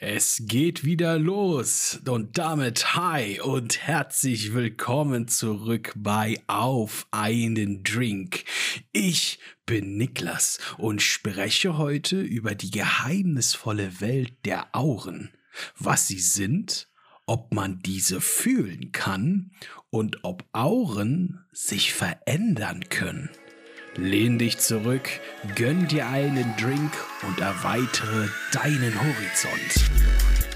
[0.00, 8.44] Es geht wieder los und damit hi und herzlich willkommen zurück bei Auf einen Drink.
[8.92, 15.32] Ich bin Niklas und spreche heute über die geheimnisvolle Welt der Auren,
[15.76, 16.88] was sie sind,
[17.26, 19.50] ob man diese fühlen kann
[19.90, 23.30] und ob Auren sich verändern können.
[24.00, 25.08] Lehn dich zurück,
[25.56, 26.92] gönn dir einen Drink
[27.26, 30.47] und erweitere deinen Horizont.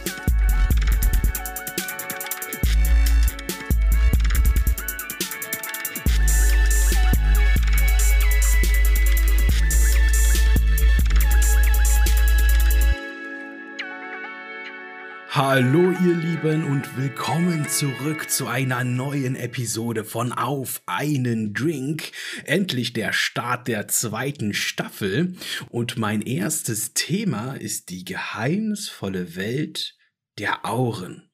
[15.35, 22.13] Hallo ihr Lieben und willkommen zurück zu einer neuen Episode von Auf einen Drink.
[22.45, 25.35] Endlich der Start der zweiten Staffel
[25.71, 29.96] und mein erstes Thema ist die geheimnisvolle Welt
[30.37, 31.31] der Auren.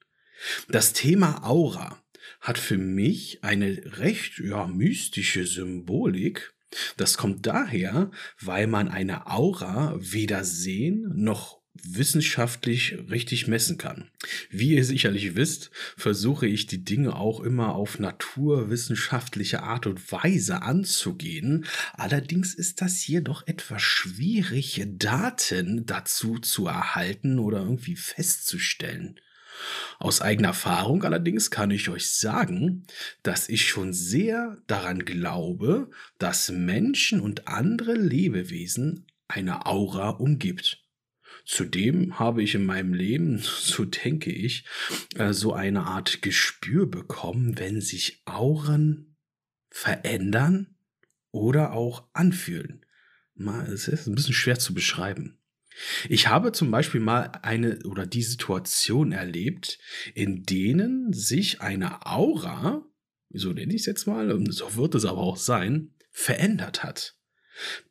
[0.69, 2.01] Das Thema Aura
[2.41, 6.55] hat für mich eine recht ja, mystische Symbolik.
[6.97, 14.11] Das kommt daher, weil man eine Aura weder sehen noch wissenschaftlich richtig messen kann.
[14.51, 20.63] Wie ihr sicherlich wisst, versuche ich die Dinge auch immer auf naturwissenschaftliche Art und Weise
[20.63, 21.67] anzugehen.
[21.95, 29.21] Allerdings ist das hier doch etwas schwierig, Daten dazu zu erhalten oder irgendwie festzustellen.
[29.99, 32.85] Aus eigener Erfahrung allerdings kann ich euch sagen,
[33.23, 40.88] dass ich schon sehr daran glaube, dass Menschen und andere Lebewesen eine Aura umgibt.
[41.49, 44.67] Zudem habe ich in meinem Leben, so denke ich,
[45.17, 49.17] äh, so eine Art Gespür bekommen, wenn sich Auren
[49.71, 50.77] verändern
[51.31, 52.85] oder auch anfühlen.
[53.67, 55.39] Es ist ein bisschen schwer zu beschreiben.
[56.09, 59.79] Ich habe zum Beispiel mal eine oder die Situation erlebt,
[60.15, 62.85] in denen sich eine Aura,
[63.31, 67.18] so nenne ich es jetzt mal, so wird es aber auch sein, verändert hat.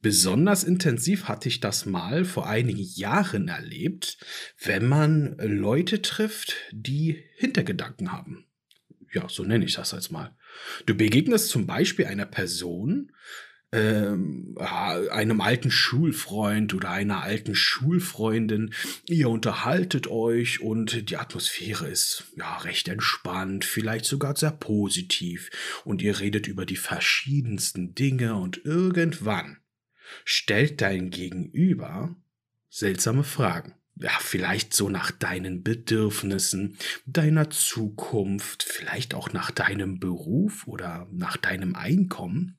[0.02, 4.18] Besonders intensiv hatte ich das mal vor einigen Jahren erlebt,
[4.62, 8.46] wenn man Leute trifft, die Hintergedanken haben.
[9.14, 10.36] Ja, so nenne ich das jetzt mal.
[10.86, 13.12] Du begegnest zum Beispiel einer Person,
[13.72, 18.74] einem alten Schulfreund oder einer alten Schulfreundin.
[19.08, 25.50] Ihr unterhaltet euch und die Atmosphäre ist ja recht entspannt, vielleicht sogar sehr positiv
[25.84, 29.58] und ihr redet über die verschiedensten Dinge und irgendwann
[30.24, 32.16] stellt dein Gegenüber
[32.70, 33.74] seltsame Fragen.
[34.00, 41.36] Ja, vielleicht so nach deinen Bedürfnissen, deiner Zukunft, vielleicht auch nach deinem Beruf oder nach
[41.36, 42.57] deinem Einkommen.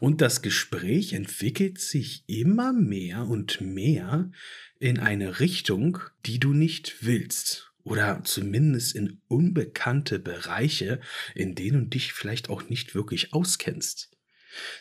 [0.00, 4.30] Und das Gespräch entwickelt sich immer mehr und mehr
[4.78, 7.72] in eine Richtung, die du nicht willst.
[7.82, 11.00] Oder zumindest in unbekannte Bereiche,
[11.34, 14.10] in denen du dich vielleicht auch nicht wirklich auskennst.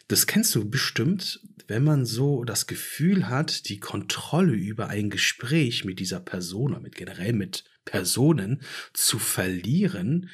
[0.07, 5.83] Das kennst du bestimmt, wenn man so das Gefühl hat, die Kontrolle über ein Gespräch
[5.83, 8.61] mit dieser Person oder mit generell mit Personen
[8.93, 10.29] zu verlieren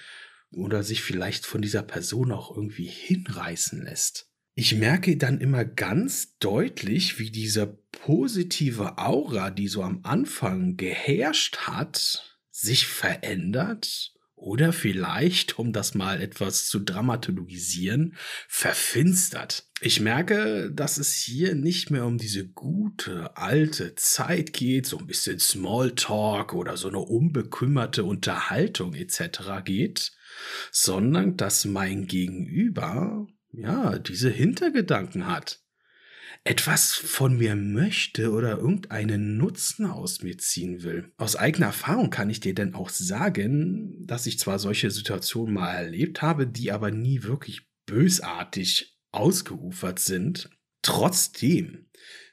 [0.51, 6.37] oder sich vielleicht von dieser Person auch irgendwie hinreißen lässt ich merke dann immer ganz
[6.39, 15.59] deutlich, wie diese positive Aura, die so am Anfang geherrscht hat, sich verändert oder vielleicht,
[15.59, 18.15] um das mal etwas zu dramatologisieren,
[18.47, 19.67] verfinstert.
[19.81, 25.07] Ich merke, dass es hier nicht mehr um diese gute alte Zeit geht, so ein
[25.07, 29.63] bisschen Smalltalk oder so eine unbekümmerte Unterhaltung etc.
[29.63, 30.13] geht,
[30.71, 35.63] sondern dass mein Gegenüber ja, diese Hintergedanken hat,
[36.43, 41.11] etwas von mir möchte oder irgendeinen Nutzen aus mir ziehen will.
[41.17, 45.73] Aus eigener Erfahrung kann ich dir denn auch sagen, dass ich zwar solche Situationen mal
[45.73, 50.49] erlebt habe, die aber nie wirklich bösartig ausgeufert sind.
[50.81, 51.87] Trotzdem,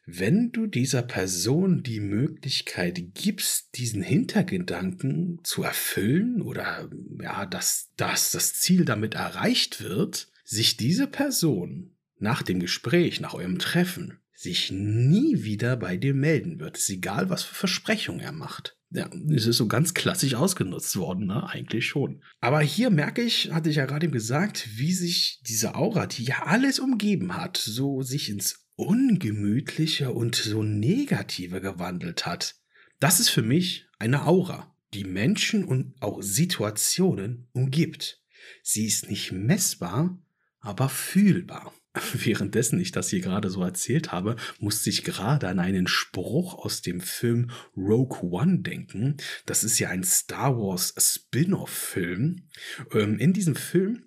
[0.04, 6.88] wenn du dieser Person die Möglichkeit gibst, diesen Hintergedanken zu erfüllen oder
[7.20, 13.34] ja, dass, dass das Ziel damit erreicht wird, sich diese Person nach dem Gespräch, nach
[13.34, 16.78] eurem Treffen, sich nie wieder bei dir melden wird.
[16.78, 18.78] Ist egal, was für Versprechungen er macht.
[18.90, 21.48] Ja, es ist so ganz klassisch ausgenutzt worden, ne?
[21.48, 22.22] Eigentlich schon.
[22.40, 26.24] Aber hier merke ich, hatte ich ja gerade eben gesagt, wie sich diese Aura, die
[26.24, 32.54] ja alles umgeben hat, so sich ins Ungemütliche und so Negative gewandelt hat.
[33.00, 38.22] Das ist für mich eine Aura, die Menschen und auch Situationen umgibt.
[38.62, 40.22] Sie ist nicht messbar,
[40.66, 41.72] aber fühlbar.
[42.14, 46.82] währenddessen ich das hier gerade so erzählt habe, musste ich gerade an einen Spruch aus
[46.82, 49.16] dem Film Rogue One denken.
[49.46, 52.48] Das ist ja ein Star Wars Spin-off-Film.
[52.92, 54.04] Ähm, in diesem Film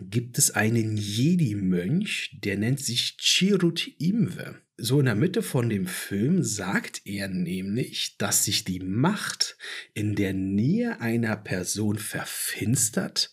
[0.00, 4.56] gibt es einen Jedi-Mönch, der nennt sich Chirut Imwe.
[4.78, 9.56] So in der Mitte von dem Film sagt er nämlich, dass sich die Macht
[9.94, 13.32] in der Nähe einer Person verfinstert,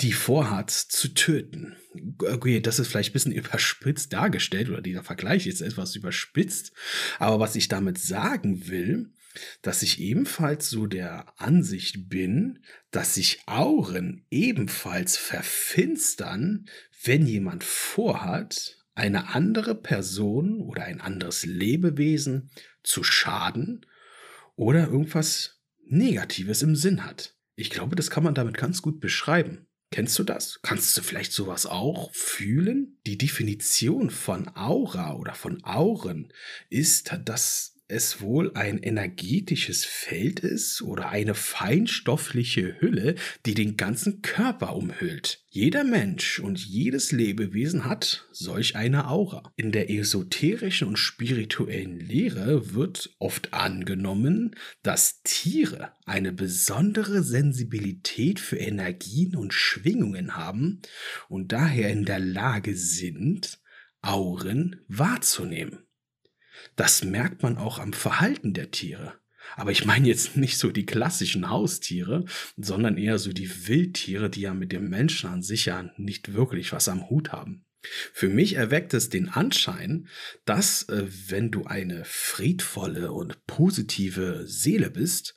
[0.00, 1.76] die vorhat zu töten.
[2.18, 6.72] Okay, das ist vielleicht ein bisschen überspitzt dargestellt oder dieser Vergleich ist etwas überspitzt,
[7.18, 9.12] aber was ich damit sagen will,
[9.62, 12.60] dass ich ebenfalls so der Ansicht bin,
[12.90, 16.66] dass sich Auren ebenfalls verfinstern,
[17.04, 22.50] wenn jemand vorhat, eine andere Person oder ein anderes Lebewesen
[22.82, 23.86] zu schaden
[24.56, 27.36] oder irgendwas Negatives im Sinn hat.
[27.54, 29.69] Ich glaube, das kann man damit ganz gut beschreiben.
[29.92, 30.60] Kennst du das?
[30.62, 32.98] Kannst du vielleicht sowas auch fühlen?
[33.06, 36.32] Die Definition von Aura oder von Auren
[36.68, 43.16] ist, dass es wohl ein energetisches Feld ist oder eine feinstoffliche Hülle,
[43.46, 45.44] die den ganzen Körper umhüllt.
[45.48, 49.52] Jeder Mensch und jedes Lebewesen hat solch eine Aura.
[49.56, 58.58] In der esoterischen und spirituellen Lehre wird oft angenommen, dass Tiere eine besondere Sensibilität für
[58.58, 60.80] Energien und Schwingungen haben
[61.28, 63.60] und daher in der Lage sind,
[64.02, 65.89] Auren wahrzunehmen.
[66.76, 69.14] Das merkt man auch am Verhalten der Tiere.
[69.56, 72.24] Aber ich meine jetzt nicht so die klassischen Haustiere,
[72.56, 76.72] sondern eher so die Wildtiere, die ja mit dem Menschen an sich ja nicht wirklich
[76.72, 77.64] was am Hut haben.
[78.12, 80.08] Für mich erweckt es den Anschein,
[80.44, 85.34] dass äh, wenn du eine friedvolle und positive Seele bist,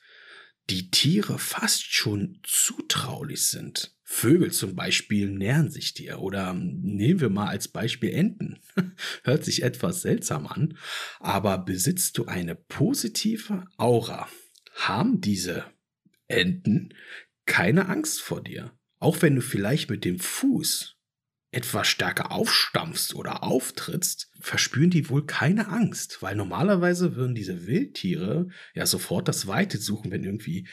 [0.70, 3.93] die Tiere fast schon zutraulich sind.
[4.14, 8.60] Vögel zum Beispiel nähern sich dir oder nehmen wir mal als Beispiel Enten.
[9.24, 10.78] Hört sich etwas seltsam an,
[11.20, 14.30] aber besitzt du eine positive Aura,
[14.76, 15.66] haben diese
[16.28, 16.94] Enten
[17.46, 18.72] keine Angst vor dir.
[19.00, 20.96] Auch wenn du vielleicht mit dem Fuß
[21.50, 28.48] etwas stärker aufstampfst oder auftrittst, verspüren die wohl keine Angst, weil normalerweise würden diese Wildtiere
[28.76, 30.68] ja sofort das Weite suchen, wenn irgendwie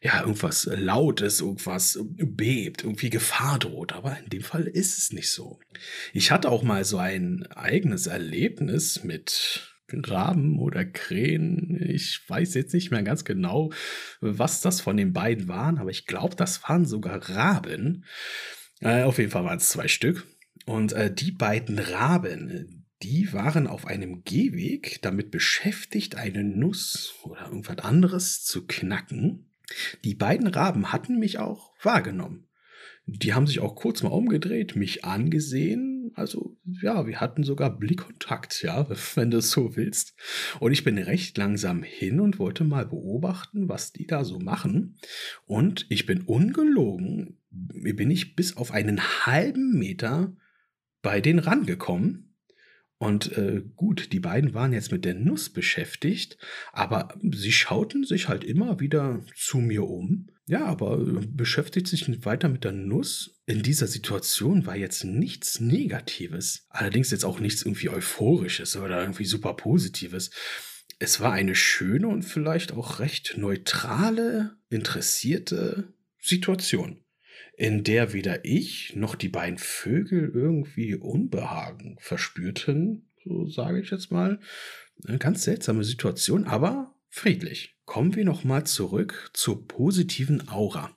[0.00, 5.12] ja irgendwas laut ist, irgendwas bebt, irgendwie Gefahr droht, aber in dem Fall ist es
[5.12, 5.58] nicht so.
[6.12, 11.80] Ich hatte auch mal so ein eigenes Erlebnis mit Raben oder Krähen.
[11.80, 13.72] Ich weiß jetzt nicht mehr ganz genau,
[14.20, 18.04] was das von den beiden waren, aber ich glaube, das waren sogar Raben.
[18.80, 20.26] Äh, auf jeden Fall waren es zwei Stück.
[20.66, 27.46] Und äh, die beiden Raben, die waren auf einem Gehweg damit beschäftigt, eine Nuss oder
[27.46, 29.47] irgendwas anderes zu knacken.
[30.04, 32.48] Die beiden Raben hatten mich auch wahrgenommen.
[33.06, 36.12] Die haben sich auch kurz mal umgedreht, mich angesehen.
[36.14, 40.14] Also ja, wir hatten sogar Blickkontakt, ja, wenn du es so willst.
[40.60, 44.98] Und ich bin recht langsam hin und wollte mal beobachten, was die da so machen.
[45.46, 50.36] Und ich bin ungelogen, bin ich bis auf einen halben Meter
[51.00, 52.27] bei denen rangekommen
[52.98, 56.36] und äh, gut, die beiden waren jetzt mit der Nuss beschäftigt,
[56.72, 60.30] aber sie schauten sich halt immer wieder zu mir um.
[60.46, 63.40] Ja, aber äh, beschäftigt sich nicht weiter mit der Nuss.
[63.46, 66.66] In dieser Situation war jetzt nichts Negatives.
[66.70, 70.30] Allerdings jetzt auch nichts irgendwie Euphorisches oder irgendwie super Positives.
[70.98, 77.04] Es war eine schöne und vielleicht auch recht neutrale, interessierte Situation
[77.56, 84.12] in der weder ich noch die beiden Vögel irgendwie Unbehagen verspürten, so sage ich jetzt
[84.12, 84.38] mal.
[85.06, 87.76] Eine ganz seltsame Situation, aber friedlich.
[87.84, 90.96] Kommen wir nochmal zurück zur positiven Aura.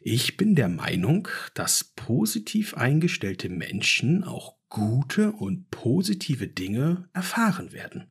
[0.00, 8.10] Ich bin der Meinung, dass positiv eingestellte Menschen auch gute und positive Dinge erfahren werden.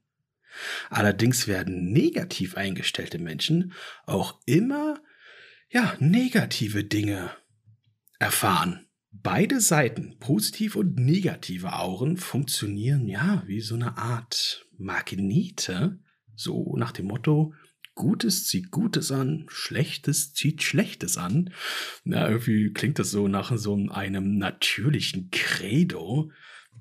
[0.89, 3.74] Allerdings werden negativ eingestellte Menschen
[4.05, 5.01] auch immer
[5.69, 7.31] ja, negative Dinge
[8.19, 8.86] erfahren.
[9.12, 16.00] Beide Seiten, positiv und negative Auren, funktionieren ja wie so eine Art Magnete,
[16.36, 17.53] so nach dem Motto,
[17.95, 21.51] Gutes zieht Gutes an, Schlechtes zieht Schlechtes an.
[22.03, 26.29] Na, irgendwie klingt das so nach so einem natürlichen Credo.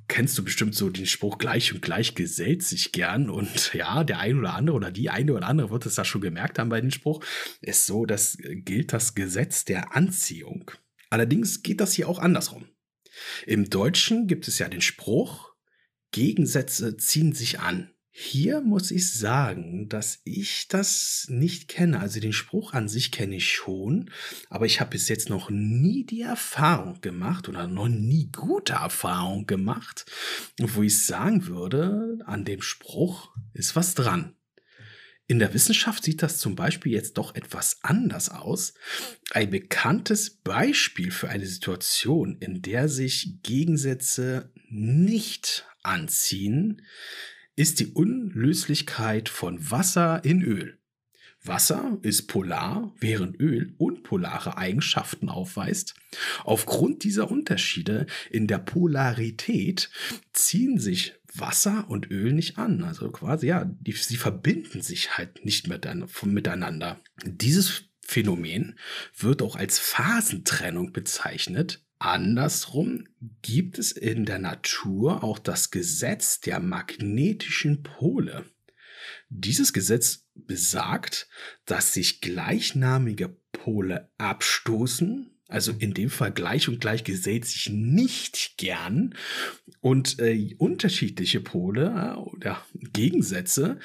[0.09, 4.19] Kennst du bestimmt so den Spruch gleich und gleich gesellt sich gern und ja, der
[4.19, 6.81] ein oder andere oder die eine oder andere wird es da schon gemerkt haben bei
[6.81, 7.25] dem Spruch,
[7.61, 10.73] ist so, das gilt das Gesetz der Anziehung.
[11.15, 12.65] Allerdings geht das hier auch andersrum.
[13.47, 15.55] Im Deutschen gibt es ja den Spruch,
[16.11, 17.95] Gegensätze ziehen sich an.
[18.11, 22.01] Hier muss ich sagen, dass ich das nicht kenne.
[22.01, 24.11] Also den Spruch an sich kenne ich schon,
[24.51, 29.47] aber ich habe bis jetzt noch nie die Erfahrung gemacht oder noch nie gute Erfahrung
[29.47, 30.07] gemacht,
[30.59, 34.35] wo ich sagen würde, an dem Spruch ist was dran.
[35.27, 38.75] In der Wissenschaft sieht das zum Beispiel jetzt doch etwas anders aus.
[39.31, 46.83] Ein bekanntes Beispiel für eine Situation, in der sich Gegensätze nicht anziehen,
[47.57, 50.79] ist die Unlöslichkeit von Wasser in Öl.
[51.43, 55.95] Wasser ist polar, während Öl unpolare Eigenschaften aufweist.
[56.43, 59.91] Aufgrund dieser Unterschiede in der Polarität
[60.33, 62.85] ziehen sich Wasser und Öl nicht an.
[62.85, 67.01] Also quasi, ja, die, sie verbinden sich halt nicht miteinander.
[67.25, 68.79] Dieses Phänomen
[69.17, 71.85] wird auch als Phasentrennung bezeichnet.
[71.99, 73.09] Andersrum
[73.43, 78.45] gibt es in der Natur auch das Gesetz der magnetischen Pole.
[79.29, 81.29] Dieses Gesetz besagt,
[81.65, 88.55] dass sich gleichnamige Pole abstoßen, also in dem Fall gleich und gleich gesellt sich nicht
[88.57, 89.15] gern
[89.81, 93.79] und äh, unterschiedliche Pole äh, oder Gegensätze,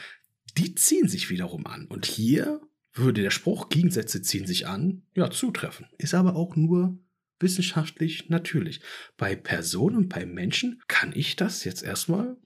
[0.57, 1.85] die ziehen sich wiederum an.
[1.85, 2.61] Und hier
[2.93, 5.87] würde der Spruch Gegensätze ziehen sich an, ja, zutreffen.
[5.97, 6.97] Ist aber auch nur
[7.39, 8.81] wissenschaftlich natürlich.
[9.17, 12.37] Bei Personen und bei Menschen kann ich das jetzt erstmal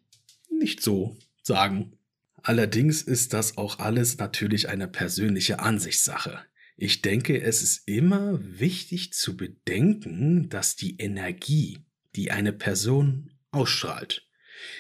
[0.50, 1.94] nicht so sagen.
[2.42, 6.40] Allerdings ist das auch alles natürlich eine persönliche Ansichtssache.
[6.84, 11.86] Ich denke, es ist immer wichtig zu bedenken, dass die Energie,
[12.18, 14.28] die eine Person ausstrahlt,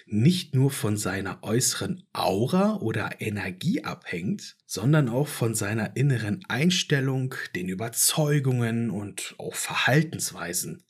[0.05, 7.35] nicht nur von seiner äußeren Aura oder Energie abhängt, sondern auch von seiner inneren Einstellung,
[7.55, 10.83] den Überzeugungen und auch Verhaltensweisen.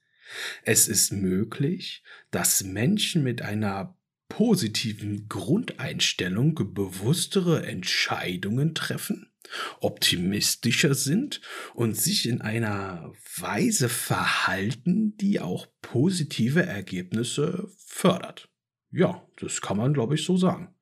[0.64, 2.02] Es ist möglich,
[2.32, 3.96] dass Menschen mit einer
[4.30, 9.30] positiven Grundeinstellung bewusstere Entscheidungen treffen,
[9.80, 11.42] optimistischer sind
[11.74, 18.50] und sich in einer Weise verhalten, die auch positive Ergebnisse fördert.
[18.92, 20.74] Ja, das kann man, glaube ich, so sagen.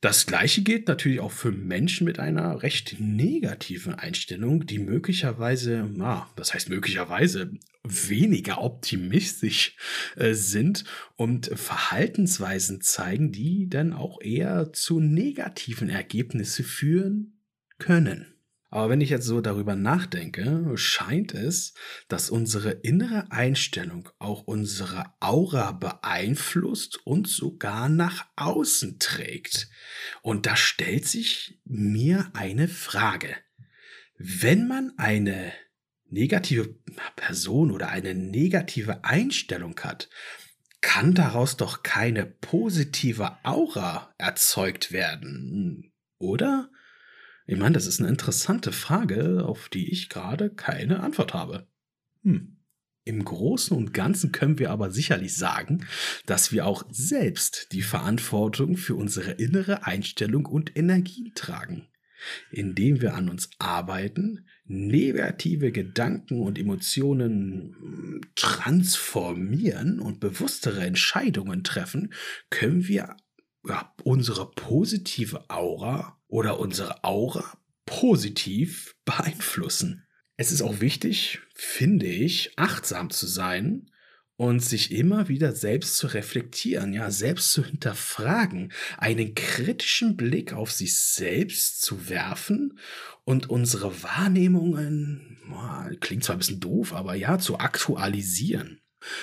[0.00, 6.30] Das gleiche gilt natürlich auch für Menschen mit einer recht negativen Einstellung, die möglicherweise, na,
[6.36, 7.52] das heißt möglicherweise
[7.84, 9.76] weniger optimistisch
[10.16, 10.84] äh, sind
[11.16, 17.39] und Verhaltensweisen zeigen, die dann auch eher zu negativen Ergebnissen führen
[17.80, 18.30] können.
[18.72, 21.74] Aber wenn ich jetzt so darüber nachdenke, scheint es,
[22.06, 29.68] dass unsere innere Einstellung auch unsere Aura beeinflusst und sogar nach außen trägt.
[30.22, 33.34] Und da stellt sich mir eine Frage.
[34.16, 35.52] Wenn man eine
[36.08, 36.76] negative
[37.16, 40.08] Person oder eine negative Einstellung hat,
[40.80, 46.70] kann daraus doch keine positive Aura erzeugt werden, oder?
[47.46, 51.66] Ich meine, das ist eine interessante Frage, auf die ich gerade keine Antwort habe.
[52.22, 52.56] Hm.
[53.04, 55.86] Im Großen und Ganzen können wir aber sicherlich sagen,
[56.26, 61.88] dass wir auch selbst die Verantwortung für unsere innere Einstellung und Energie tragen.
[62.50, 72.12] Indem wir an uns arbeiten, negative Gedanken und Emotionen hm, transformieren und bewusstere Entscheidungen treffen,
[72.50, 73.16] können wir
[73.66, 80.06] ja, unsere positive Aura oder unsere Aura positiv beeinflussen.
[80.36, 83.90] Es ist auch wichtig, finde ich, achtsam zu sein
[84.36, 90.72] und sich immer wieder selbst zu reflektieren, ja, selbst zu hinterfragen, einen kritischen Blick auf
[90.72, 92.78] sich selbst zu werfen
[93.24, 95.36] und unsere Wahrnehmungen,
[96.00, 98.79] klingt zwar ein bisschen doof, aber ja, zu aktualisieren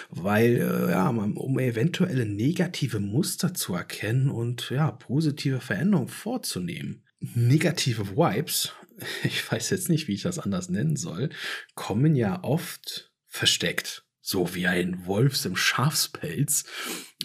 [0.10, 7.04] weil äh, ja, um eventuelle negative Muster zu erkennen und ja, positive Veränderungen vorzunehmen.
[7.20, 8.74] Negative Vibes,
[9.24, 11.30] ich weiß jetzt nicht, wie ich das anders nennen soll,
[11.76, 16.66] kommen ja oft versteckt, so wie ein Wolfs im Schafspelz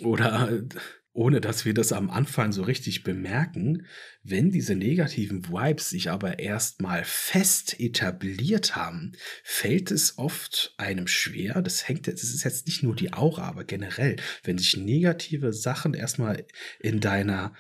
[0.00, 0.62] oder
[1.12, 3.86] ohne dass wir das am Anfang so richtig bemerken.
[4.22, 9.12] Wenn diese negativen Vibes sich aber erstmal fest etabliert haben,
[9.44, 11.60] fällt es oft einem schwer.
[11.60, 15.94] Das hängt, das ist jetzt nicht nur die Aura, aber generell, wenn sich negative Sachen
[15.94, 16.46] erstmal
[16.80, 17.52] in deiner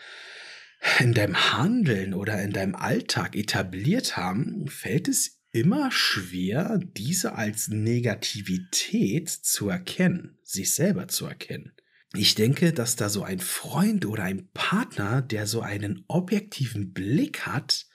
[0.98, 7.68] in deinem Handeln oder in deinem Alltag etabliert haben, fällt es immer schwer, diese als
[7.68, 11.72] Negativität zu erkennen, sich selber zu erkennen.
[12.14, 17.46] Ich denke, dass da so ein Freund oder ein Partner, der so einen objektiven Blick
[17.46, 17.86] hat,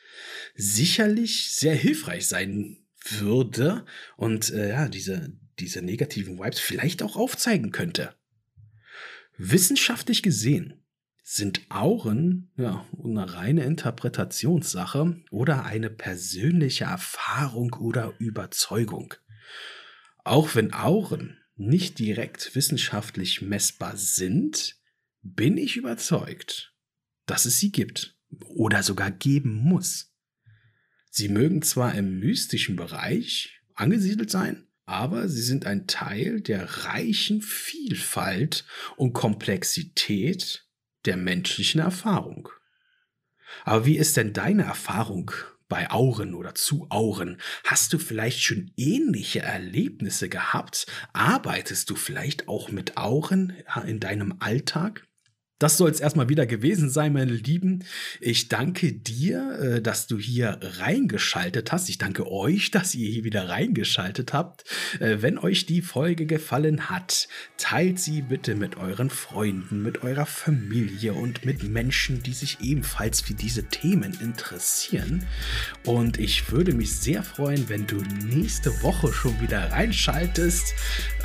[0.55, 7.71] sicherlich sehr hilfreich sein würde und äh, ja, diese, diese negativen Vibes vielleicht auch aufzeigen
[7.71, 8.15] könnte.
[9.37, 10.73] Wissenschaftlich gesehen
[11.21, 19.13] Sind Auren ja eine reine Interpretationssache oder eine persönliche Erfahrung oder Überzeugung?
[20.23, 24.77] Auch wenn Auren nicht direkt wissenschaftlich messbar sind,
[25.21, 26.73] bin ich überzeugt,
[27.25, 30.13] dass es sie gibt oder sogar geben muss.
[31.09, 37.41] Sie mögen zwar im mystischen Bereich angesiedelt sein, aber sie sind ein Teil der reichen
[37.41, 40.65] Vielfalt und Komplexität
[41.05, 42.49] der menschlichen Erfahrung.
[43.65, 45.31] Aber wie ist denn deine Erfahrung
[45.69, 47.37] bei Auren oder zu Auren?
[47.63, 50.87] Hast du vielleicht schon ähnliche Erlebnisse gehabt?
[51.13, 53.53] Arbeitest du vielleicht auch mit Auren
[53.85, 55.07] in deinem Alltag?
[55.59, 57.83] Das soll es erstmal wieder gewesen sein, meine Lieben.
[58.21, 61.89] Ich danke dir, äh, dass du hier reingeschaltet hast.
[61.89, 64.65] Ich danke euch, dass ihr hier wieder reingeschaltet habt.
[64.99, 70.27] Äh, wenn euch die Folge gefallen hat, teilt sie bitte mit euren Freunden, mit eurer
[70.27, 75.25] Familie und mit Menschen, die sich ebenfalls für diese Themen interessieren.
[75.85, 77.95] Und ich würde mich sehr freuen, wenn du
[78.25, 80.75] nächste Woche schon wieder reinschaltest.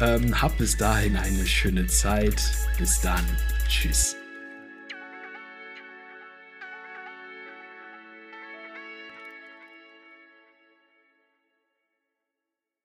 [0.01, 2.43] Ähm, hab bis dahin eine schöne Zeit.
[2.79, 3.25] Bis dann.
[3.69, 4.22] Tschüss.